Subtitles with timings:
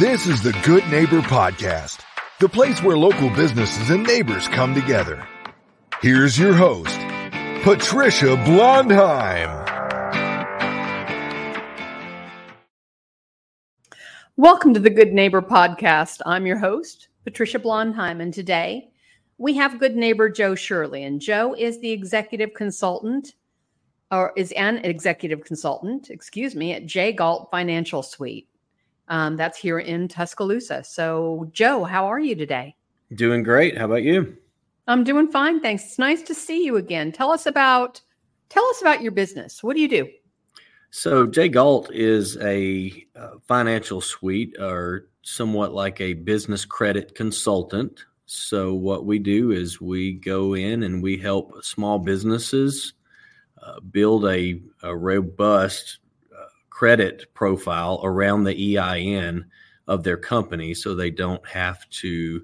[0.00, 2.00] This is the Good Neighbor Podcast,
[2.40, 5.24] the place where local businesses and neighbors come together.
[6.02, 6.98] Here's your host,
[7.62, 9.48] Patricia Blondheim.
[14.36, 16.20] Welcome to the Good Neighbor Podcast.
[16.26, 18.90] I'm your host, Patricia Blondheim, and today
[19.38, 21.04] we have good neighbor Joe Shirley.
[21.04, 23.34] And Joe is the executive consultant,
[24.10, 27.12] or is an executive consultant, excuse me, at J.
[27.12, 28.48] Galt Financial Suite.
[29.08, 30.82] Um, that's here in Tuscaloosa.
[30.84, 32.74] So, Joe, how are you today?
[33.14, 33.76] Doing great.
[33.76, 34.36] How about you?
[34.86, 35.84] I'm doing fine, thanks.
[35.84, 37.12] It's nice to see you again.
[37.12, 38.00] Tell us about
[38.48, 39.62] tell us about your business.
[39.62, 40.08] What do you do?
[40.90, 48.04] So, J Galt is a uh, financial suite or somewhat like a business credit consultant.
[48.26, 52.92] So, what we do is we go in and we help small businesses
[53.62, 55.98] uh, build a, a robust
[56.74, 59.46] credit profile around the EIN
[59.86, 62.42] of their company so they don't have to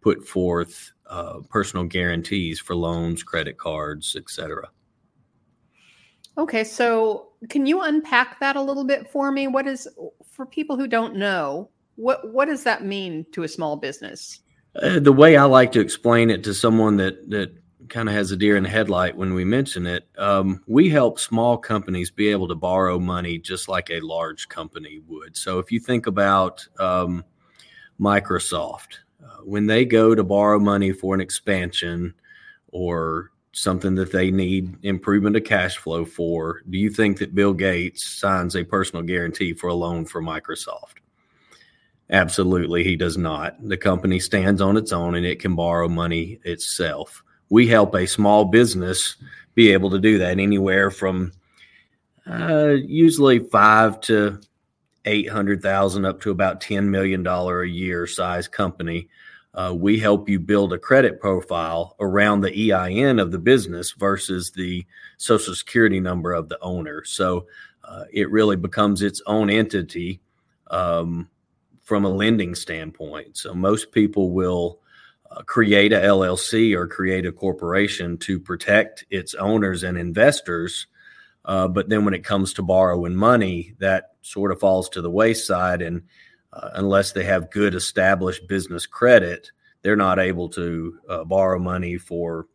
[0.00, 4.66] put forth uh, personal guarantees for loans, credit cards, etc.
[6.38, 9.46] Okay, so can you unpack that a little bit for me?
[9.46, 9.86] What is
[10.32, 14.40] for people who don't know, what what does that mean to a small business?
[14.82, 17.52] Uh, the way I like to explain it to someone that that
[17.88, 20.06] kind of has a deer in the headlight when we mention it.
[20.18, 25.00] Um, we help small companies be able to borrow money just like a large company
[25.06, 25.36] would.
[25.36, 27.24] So if you think about um,
[28.00, 32.14] Microsoft, uh, when they go to borrow money for an expansion
[32.68, 37.54] or something that they need improvement of cash flow for, do you think that Bill
[37.54, 40.96] Gates signs a personal guarantee for a loan for Microsoft?
[42.10, 43.56] Absolutely, he does not.
[43.66, 48.06] The company stands on its own and it can borrow money itself we help a
[48.06, 49.16] small business
[49.54, 51.32] be able to do that anywhere from
[52.28, 54.40] uh, usually five to
[55.04, 59.08] eight hundred thousand up to about ten million dollar a year size company.
[59.54, 64.50] Uh, we help you build a credit profile around the EIN of the business versus
[64.50, 64.84] the
[65.16, 67.02] social security number of the owner.
[67.04, 67.46] So
[67.82, 70.20] uh, it really becomes its own entity
[70.70, 71.30] um,
[71.80, 73.38] from a lending standpoint.
[73.38, 74.80] So most people will
[75.44, 80.86] create a LLC or create a corporation to protect its owners and investors.
[81.44, 85.10] Uh, but then when it comes to borrowing money, that sort of falls to the
[85.10, 85.82] wayside.
[85.82, 86.02] And
[86.52, 89.50] uh, unless they have good established business credit,
[89.82, 92.46] they're not able to uh, borrow money for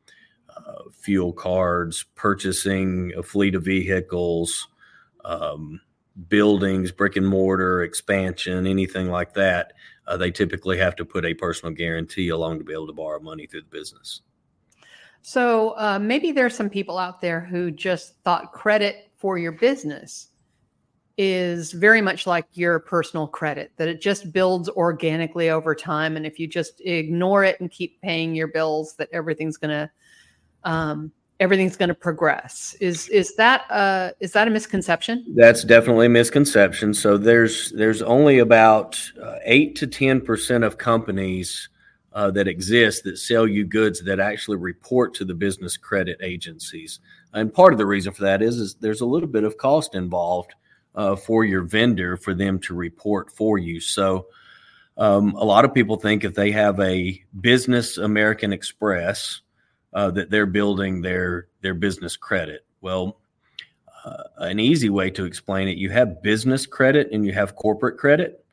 [0.50, 4.68] uh, fuel cards, purchasing a fleet of vehicles,
[5.24, 5.80] um,
[6.28, 9.72] buildings, brick and mortar, expansion, anything like that
[10.12, 13.20] uh, they typically have to put a personal guarantee along to be able to borrow
[13.20, 14.22] money through the business.
[15.22, 20.28] So uh, maybe there's some people out there who just thought credit for your business
[21.18, 26.18] is very much like your personal credit, that it just builds organically over time.
[26.18, 29.92] And if you just ignore it and keep paying your bills, that everything's going to
[30.64, 31.12] um,
[31.42, 32.76] everything's going to progress.
[32.80, 35.26] Is is that uh is that a misconception?
[35.36, 36.94] That's definitely a misconception.
[36.94, 41.68] So there's there's only about uh, eight to ten percent of companies
[42.14, 47.00] uh, that exist that sell you goods that actually report to the business credit agencies.
[47.34, 49.96] And part of the reason for that is is there's a little bit of cost
[49.96, 50.54] involved
[50.94, 53.82] uh, for your vendor for them to report for you.
[53.82, 54.28] So.
[54.98, 59.42] Um, a lot of people think if they have a business American Express,
[59.94, 62.66] uh, that they're building their their business credit.
[62.82, 63.20] Well,
[64.06, 67.98] uh, an easy way to explain it: you have business credit and you have corporate
[67.98, 68.46] credit.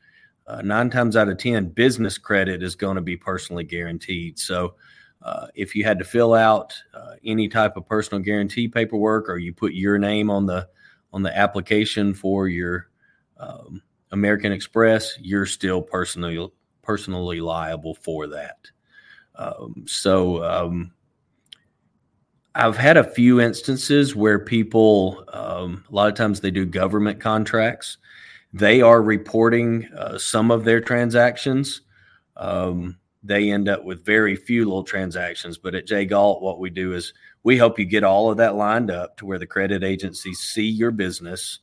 [0.47, 4.39] Uh, nine times out of ten, business credit is going to be personally guaranteed.
[4.39, 4.75] So,
[5.21, 9.37] uh, if you had to fill out uh, any type of personal guarantee paperwork, or
[9.37, 10.67] you put your name on the
[11.13, 12.89] on the application for your
[13.37, 16.49] um, American Express, you're still personally
[16.81, 18.57] personally liable for that.
[19.35, 20.91] Um, so um,
[22.55, 27.19] I've had a few instances where people, um, a lot of times they do government
[27.19, 27.97] contracts.
[28.53, 31.81] They are reporting uh, some of their transactions.
[32.37, 35.57] Um, they end up with very few little transactions.
[35.57, 37.13] But at J Galt, what we do is
[37.43, 40.67] we help you get all of that lined up to where the credit agencies see
[40.67, 41.59] your business.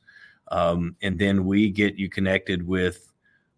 [0.48, 3.05] Um, and then we get you connected with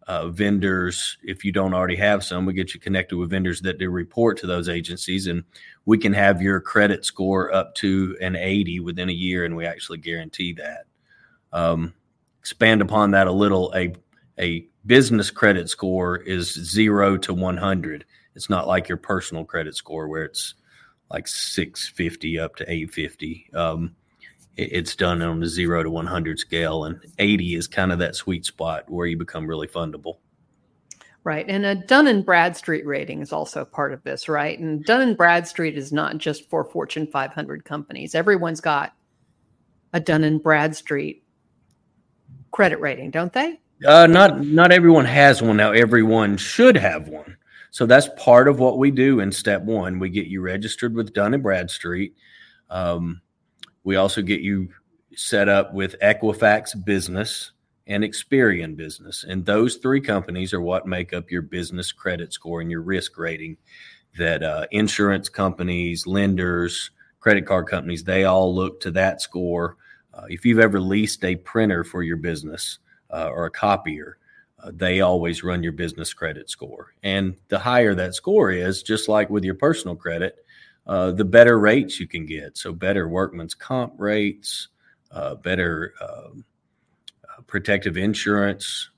[0.08, 1.18] uh, vendors.
[1.22, 4.38] If you don't already have some, we get you connected with vendors that do report
[4.38, 5.44] to those agencies, and
[5.84, 9.66] we can have your credit score up to an 80 within a year, and we
[9.66, 10.86] actually guarantee that.
[11.52, 11.94] Um,
[12.40, 13.72] expand upon that a little.
[13.76, 13.94] A
[14.38, 18.04] a business credit score is zero to 100.
[18.34, 20.54] It's not like your personal credit score where it's
[21.10, 23.50] like 650 up to 850.
[23.54, 23.96] Um,
[24.58, 28.44] it's done on a zero to 100 scale, and 80 is kind of that sweet
[28.44, 30.16] spot where you become really fundable.
[31.24, 31.46] Right.
[31.48, 34.58] And a Dun and Bradstreet rating is also part of this, right?
[34.58, 38.14] And Dun and Bradstreet is not just for Fortune 500 companies.
[38.14, 38.94] Everyone's got
[39.92, 41.22] a Dun and Bradstreet
[42.50, 43.60] credit rating, don't they?
[43.86, 45.70] Uh, not not everyone has one now.
[45.70, 47.36] Everyone should have one.
[47.70, 49.98] So that's part of what we do in step one.
[49.98, 52.16] We get you registered with Dun and Bradstreet.
[52.70, 53.20] Um,
[53.88, 54.68] we also get you
[55.16, 57.52] set up with Equifax Business
[57.86, 59.24] and Experian Business.
[59.26, 63.16] And those three companies are what make up your business credit score and your risk
[63.16, 63.56] rating
[64.18, 69.78] that uh, insurance companies, lenders, credit card companies, they all look to that score.
[70.12, 72.80] Uh, if you've ever leased a printer for your business
[73.10, 74.18] uh, or a copier,
[74.62, 76.92] uh, they always run your business credit score.
[77.02, 80.44] And the higher that score is, just like with your personal credit,
[80.88, 82.56] uh, the better rates you can get.
[82.56, 84.68] So, better workman's comp rates,
[85.10, 86.44] uh, better um,
[87.46, 88.88] protective insurance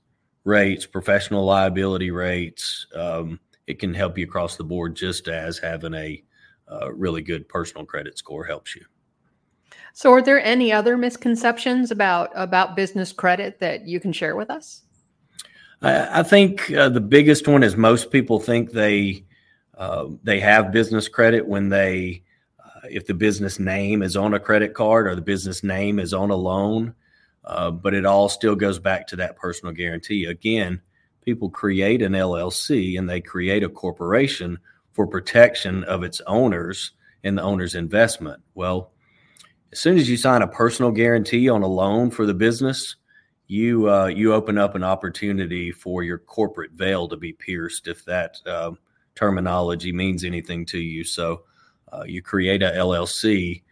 [0.45, 2.87] rates, professional liability rates.
[2.95, 6.23] Um, it can help you across the board, just as having a
[6.71, 8.85] uh, really good personal credit score helps you.
[9.93, 14.49] So, are there any other misconceptions about about business credit that you can share with
[14.49, 14.83] us?
[15.81, 19.25] I, I think uh, the biggest one is most people think they
[19.81, 22.21] uh, they have business credit when they
[22.63, 26.13] uh, if the business name is on a credit card or the business name is
[26.13, 26.93] on a loan.
[27.43, 30.25] Uh, but it all still goes back to that personal guarantee.
[30.25, 30.79] Again,
[31.25, 34.59] people create an LLC and they create a corporation
[34.93, 36.91] for protection of its owners
[37.23, 38.39] and the owner's investment.
[38.53, 38.91] Well,
[39.71, 42.97] as soon as you sign a personal guarantee on a loan for the business,
[43.47, 48.05] you uh, you open up an opportunity for your corporate veil to be pierced if
[48.05, 48.73] that uh,
[49.15, 51.03] terminology means anything to you.
[51.03, 51.43] So
[51.91, 53.63] uh, you create a LLC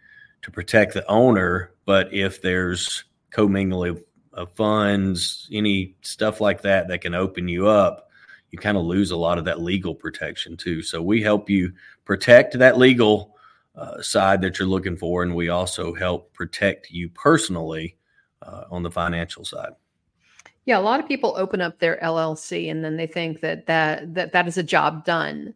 [0.42, 4.02] to protect the owner, but if there's commingling
[4.32, 8.08] of funds, any stuff like that that can open you up,
[8.50, 10.82] you kind of lose a lot of that legal protection too.
[10.82, 11.72] So we help you
[12.04, 13.36] protect that legal
[13.76, 17.96] uh, side that you're looking for, and we also help protect you personally
[18.42, 19.72] uh, on the financial side.
[20.70, 24.14] Yeah, a lot of people open up their LLC and then they think that that
[24.14, 25.52] that, that is a job done.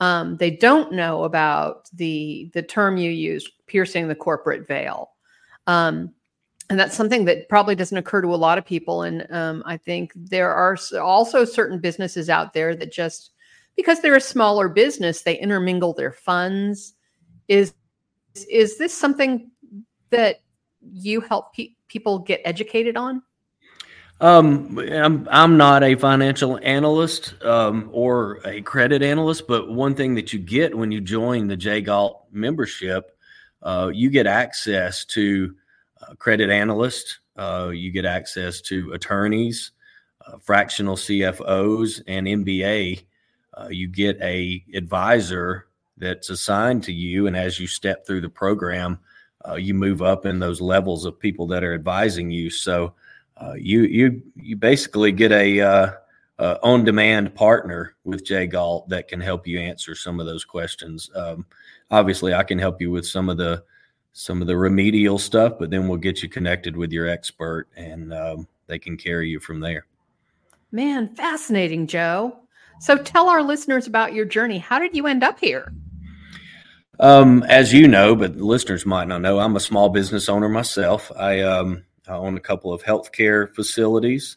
[0.00, 5.10] Um, they don't know about the the term you use, piercing the corporate veil.
[5.68, 6.12] Um,
[6.68, 9.76] and that's something that probably doesn't occur to a lot of people and um, i
[9.76, 13.30] think there are also certain businesses out there that just
[13.76, 16.94] because they're a smaller business they intermingle their funds
[17.46, 17.72] is
[18.50, 19.48] is this something
[20.10, 20.40] that
[20.92, 23.22] you help pe- people get educated on
[24.20, 30.14] um, I'm I'm not a financial analyst um, or a credit analyst, but one thing
[30.14, 33.16] that you get when you join the J Galt membership,
[33.62, 35.54] uh, you get access to
[36.18, 39.72] credit analysts, Uh, you get access to attorneys,
[40.26, 43.04] uh, fractional CFOs, and MBA.
[43.54, 45.66] Uh, you get a advisor
[45.98, 48.98] that's assigned to you, and as you step through the program,
[49.46, 52.50] uh, you move up in those levels of people that are advising you.
[52.50, 52.94] So
[53.36, 59.08] uh, you you you basically get a uh, on demand partner with J Galt that
[59.08, 61.10] can help you answer some of those questions.
[61.14, 61.46] Um,
[61.90, 63.62] obviously, I can help you with some of the
[64.12, 68.14] some of the remedial stuff, but then we'll get you connected with your expert and
[68.14, 69.86] um, they can carry you from there.
[70.72, 72.38] Man, fascinating, Joe.
[72.80, 74.58] So tell our listeners about your journey.
[74.58, 75.70] How did you end up here?
[76.98, 81.12] Um, as you know, but listeners might not know, I'm a small business owner myself.
[81.14, 84.36] I, um, I own a couple of healthcare facilities.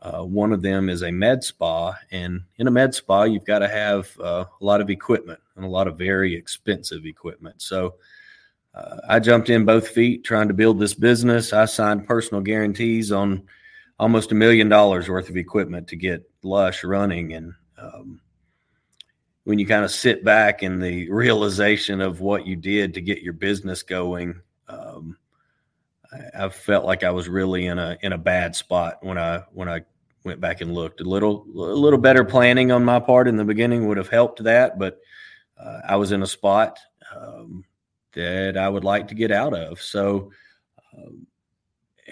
[0.00, 3.60] Uh, one of them is a med spa, and in a med spa, you've got
[3.60, 7.62] to have uh, a lot of equipment and a lot of very expensive equipment.
[7.62, 7.94] So
[8.74, 11.52] uh, I jumped in both feet trying to build this business.
[11.52, 13.44] I signed personal guarantees on
[14.00, 17.34] almost a million dollars worth of equipment to get Lush running.
[17.34, 18.20] And um,
[19.44, 23.22] when you kind of sit back in the realization of what you did to get
[23.22, 25.16] your business going, um,
[26.34, 29.68] I, felt like I was really in a in a bad spot when I when
[29.68, 29.82] I
[30.24, 31.00] went back and looked.
[31.00, 34.42] A little a little better planning on my part in the beginning would have helped
[34.44, 35.00] that, but
[35.58, 36.78] uh, I was in a spot.
[37.14, 37.64] Um,
[38.14, 39.80] that I would like to get out of.
[39.80, 40.30] So,
[40.96, 41.26] um,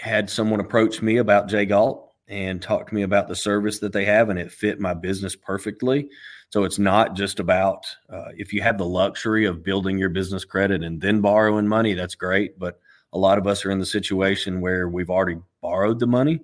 [0.00, 3.92] had someone approach me about J Galt and talk to me about the service that
[3.92, 6.08] they have, and it fit my business perfectly.
[6.50, 10.44] So it's not just about uh, if you have the luxury of building your business
[10.44, 12.58] credit and then borrowing money, that's great.
[12.58, 12.80] But
[13.12, 16.40] a lot of us are in the situation where we've already borrowed the money,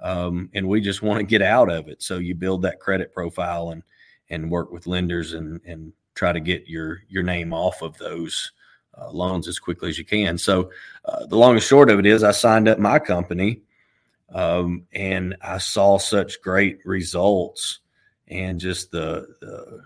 [0.00, 2.02] um, and we just want to get out of it.
[2.02, 3.82] So you build that credit profile and
[4.30, 8.52] and work with lenders and and try to get your your name off of those
[8.98, 10.38] uh, loans as quickly as you can.
[10.38, 10.70] So
[11.04, 13.60] uh, the long and short of it is, I signed up my company,
[14.32, 17.80] um, and I saw such great results
[18.28, 19.82] and just the, the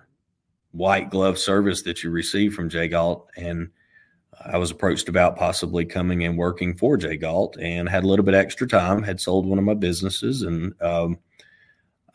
[0.72, 3.28] white glove service that you receive from J Galt.
[3.36, 3.70] And
[4.44, 8.24] I was approached about possibly coming and working for J Galt and had a little
[8.24, 11.18] bit extra time, had sold one of my businesses, and um,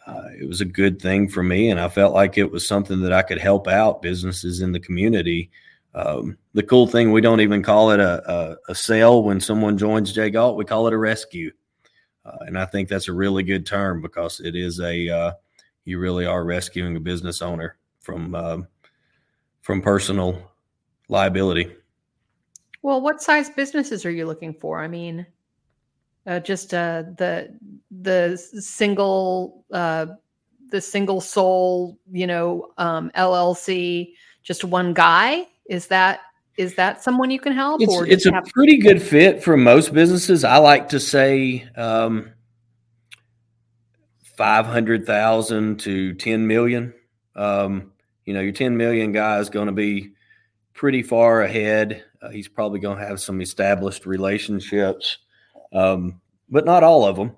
[0.07, 1.69] uh, it was a good thing for me.
[1.69, 4.79] And I felt like it was something that I could help out businesses in the
[4.79, 5.51] community.
[5.93, 9.77] Um, the cool thing, we don't even call it a, a, a sale when someone
[9.77, 11.51] joins J Galt, we call it a rescue.
[12.25, 15.31] Uh, and I think that's a really good term because it is a, uh,
[15.85, 18.67] you really are rescuing a business owner from, um,
[19.61, 20.51] from personal
[21.07, 21.71] liability.
[22.85, 24.79] Well, what size businesses are you looking for?
[24.79, 25.25] I mean,
[26.27, 27.51] uh, just uh, the
[27.89, 30.05] the single uh,
[30.69, 34.13] the single soul, you know, um, LLC,
[34.43, 35.47] just one guy.
[35.67, 36.19] Is that
[36.57, 37.81] is that someone you can help?
[37.81, 40.43] It's, or it's a have- pretty good fit for most businesses.
[40.43, 42.33] I like to say um,
[44.37, 46.93] five hundred thousand to ten million.
[47.35, 47.93] Um,
[48.25, 50.11] you know, your ten million guy is going to be
[50.75, 52.03] pretty far ahead.
[52.25, 55.19] Uh, he's probably going to have some established relationships,
[55.73, 57.35] um, but not all of them.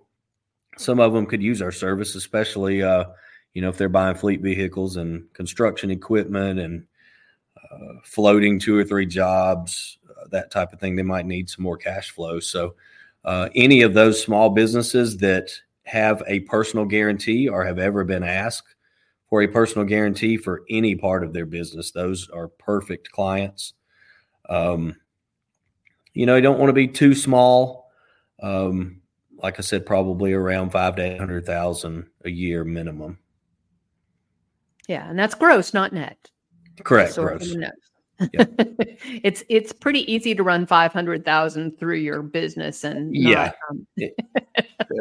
[0.78, 3.06] Some of them could use our service, especially uh,
[3.54, 6.86] you know if they're buying fleet vehicles and construction equipment and
[7.58, 10.96] uh, floating two or three jobs, uh, that type of thing.
[10.96, 12.40] They might need some more cash flow.
[12.40, 12.76] So,
[13.26, 15.50] uh, any of those small businesses that
[15.84, 18.76] have a personal guarantee or have ever been asked
[19.30, 21.92] for a personal guarantee for any part of their business.
[21.92, 23.74] Those are perfect clients.
[24.50, 24.96] Um,
[26.14, 27.92] you know, you don't want to be too small.
[28.42, 29.02] Um,
[29.42, 33.20] like I said, probably around five to eight hundred thousand a year minimum.
[34.88, 36.18] Yeah, and that's gross, not net.
[36.84, 37.54] Correct, so gross.
[37.54, 37.76] Yep.
[39.24, 43.86] it's it's pretty easy to run five hundred thousand through your business, and yeah, um...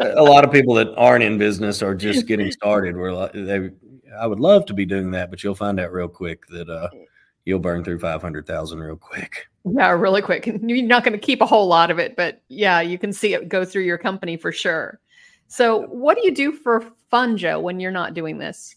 [0.00, 2.96] a lot of people that aren't in business are just getting started.
[2.96, 3.70] Where they
[4.18, 6.88] I would love to be doing that, but you'll find out real quick that uh,
[7.46, 9.46] you'll burn through 500,000 real quick.
[9.64, 10.46] Yeah, really quick.
[10.62, 13.32] You're not going to keep a whole lot of it, but yeah, you can see
[13.32, 15.00] it go through your company for sure.
[15.48, 18.74] So, what do you do for fun, Joe, when you're not doing this?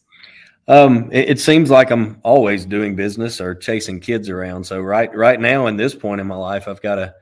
[0.67, 4.63] Um, it, it, seems like I'm always doing business or chasing kids around.
[4.63, 7.15] So right, right now in this point in my life, I've got a,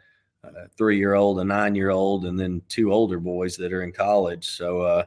[0.43, 4.49] a three-year-old, a nine-year-old, and then two older boys that are in college.
[4.49, 5.05] So uh,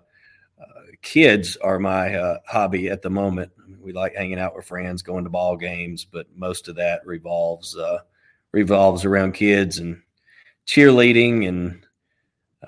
[1.03, 3.51] kids are my uh, hobby at the moment.
[3.81, 7.77] We like hanging out with friends, going to ball games, but most of that revolves
[7.77, 7.99] uh,
[8.53, 10.01] revolves around kids and
[10.67, 11.49] cheerleading.
[11.49, 11.87] And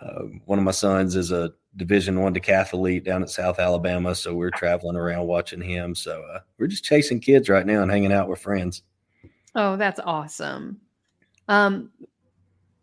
[0.00, 4.34] uh, one of my sons is a Division One decathlete down at South Alabama, so
[4.34, 5.94] we're traveling around watching him.
[5.94, 8.82] So uh, we're just chasing kids right now and hanging out with friends.
[9.54, 10.80] Oh, that's awesome.
[11.48, 11.90] Um,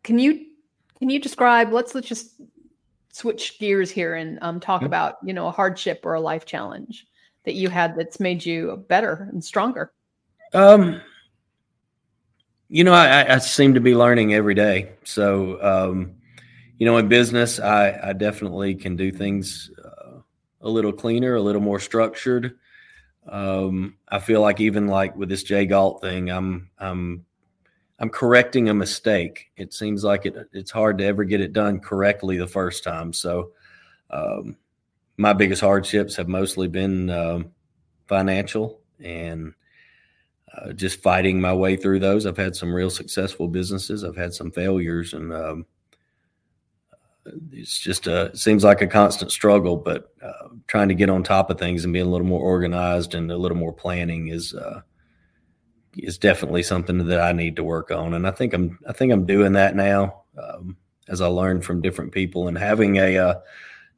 [0.04, 0.46] can you
[0.98, 1.72] can you describe?
[1.72, 2.42] Let's let's just
[3.12, 7.06] switch gears here and um, talk about you know a hardship or a life challenge
[7.50, 9.92] that you had that's made you better and stronger
[10.54, 11.02] um
[12.68, 16.14] you know i, I seem to be learning every day so um
[16.78, 20.20] you know in business i i definitely can do things uh,
[20.62, 22.56] a little cleaner a little more structured
[23.28, 27.26] um i feel like even like with this J Galt thing i'm i'm
[28.02, 29.52] I'm correcting a mistake.
[29.58, 33.12] It seems like it, it's hard to ever get it done correctly the first time.
[33.12, 33.52] So,
[34.10, 34.56] um,
[35.20, 37.52] my biggest hardships have mostly been um,
[38.08, 39.54] financial and
[40.56, 42.26] uh, just fighting my way through those.
[42.26, 44.06] I've had some real successful businesses.
[44.06, 45.66] I've had some failures, and um,
[47.52, 49.76] it's just a, it seems like a constant struggle.
[49.76, 53.14] But uh, trying to get on top of things and being a little more organized
[53.14, 54.82] and a little more planning is uh,
[55.98, 59.12] is definitely something that I need to work on, and I think I'm I think
[59.12, 60.78] I'm doing that now um,
[61.10, 63.36] as I learn from different people and having a uh,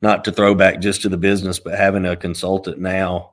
[0.02, 3.32] not to throw back just to the business, but having a consultant now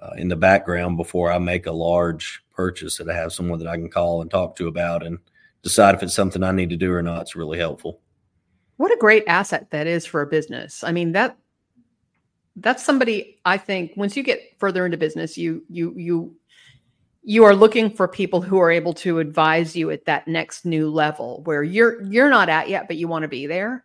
[0.00, 3.68] uh, in the background before I make a large purchase that I have someone that
[3.68, 5.18] I can call and talk to about and
[5.62, 7.22] decide if it's something I need to do or not.
[7.22, 8.00] It's really helpful.
[8.76, 10.82] What a great asset that is for a business.
[10.84, 11.36] I mean that
[12.56, 16.36] that's somebody I think once you get further into business, you you you
[17.22, 20.90] you are looking for people who are able to advise you at that next new
[20.90, 23.84] level where you're you're not at yet but you want to be there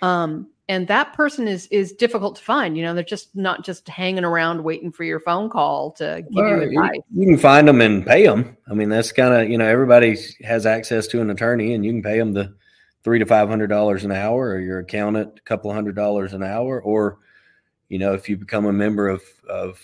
[0.00, 3.88] um, and that person is is difficult to find you know they're just not just
[3.88, 7.66] hanging around waiting for your phone call to give well, you advice you, can find
[7.66, 11.20] them and pay them i mean that's kind of you know everybody has access to
[11.20, 12.54] an attorney and you can pay them the
[13.02, 16.32] three to five hundred dollars an hour or your accountant a couple of hundred dollars
[16.32, 17.18] an hour or
[17.88, 19.80] you know if you become a member of of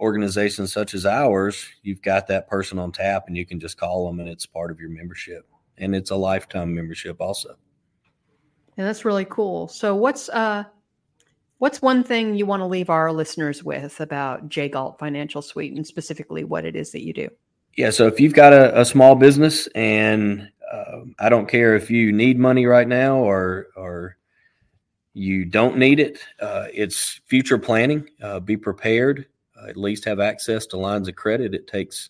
[0.00, 4.06] organizations such as ours, you've got that person on tap and you can just call
[4.06, 5.46] them and it's part of your membership.
[5.76, 7.56] And it's a lifetime membership also.
[8.76, 9.68] And that's really cool.
[9.68, 10.64] So what's uh
[11.60, 15.74] What's one thing you want to leave our listeners with about J Galt Financial Suite
[15.74, 17.28] and specifically what it is that you do?
[17.76, 21.90] Yeah, so if you've got a, a small business and uh, I don't care if
[21.90, 24.16] you need money right now or or
[25.12, 28.08] you don't need it, uh, it's future planning.
[28.22, 29.26] Uh, be prepared.
[29.54, 31.52] Uh, at least have access to lines of credit.
[31.52, 32.08] It takes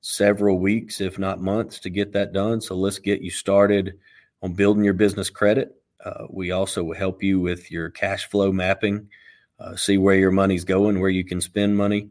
[0.00, 2.60] several weeks, if not months, to get that done.
[2.60, 3.96] So let's get you started
[4.42, 5.77] on building your business credit.
[6.04, 9.08] Uh, we also help you with your cash flow mapping,
[9.58, 12.08] uh, see where your money's going, where you can spend money.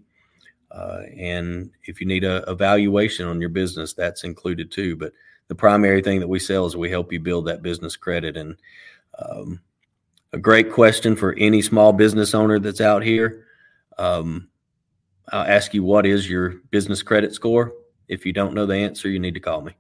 [0.71, 4.95] Uh, and if you need a evaluation on your business, that's included too.
[4.95, 5.13] But
[5.47, 8.35] the primary thing that we sell is we help you build that business credit.
[8.35, 8.57] And
[9.17, 9.61] um,
[10.33, 13.45] a great question for any small business owner that's out here.
[13.97, 14.49] Um,
[15.31, 17.73] I'll ask you, what is your business credit score?
[18.07, 19.73] If you don't know the answer, you need to call me.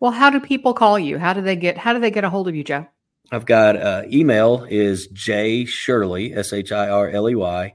[0.00, 1.18] Well, how do people call you?
[1.18, 2.86] How do they get how do they get a hold of you, Joe?
[3.30, 7.74] I've got uh, email is J Shirley S H I R L E Y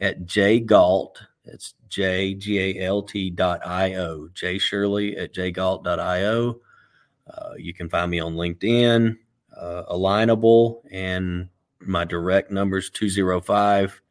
[0.00, 1.22] at J Galt.
[1.44, 4.28] It's J G A L T dot I O.
[4.34, 6.60] J Shirley at J Galt dot I O.
[7.26, 9.16] Uh, you can find me on LinkedIn,
[9.56, 11.48] uh, Alignable, and
[11.80, 14.02] my direct number is 205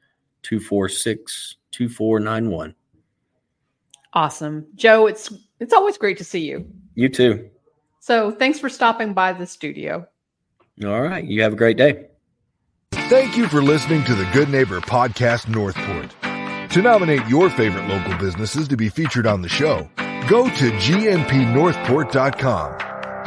[0.43, 2.75] 246 2491.
[4.13, 4.65] Awesome.
[4.75, 6.65] Joe, it's it's always great to see you.
[6.95, 7.49] You too.
[7.99, 10.07] So thanks for stopping by the studio.
[10.83, 11.23] All right.
[11.23, 12.07] You have a great day.
[12.91, 16.15] Thank you for listening to the Good Neighbor Podcast Northport.
[16.71, 19.89] To nominate your favorite local businesses to be featured on the show,
[20.29, 22.77] go to gnpnorthport.com.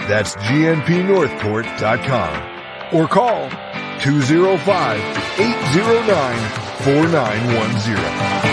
[0.08, 2.48] That's gnpnorthport.com.
[2.94, 3.48] Or call
[4.00, 4.98] 205
[5.40, 6.38] 809
[6.84, 8.51] 4910.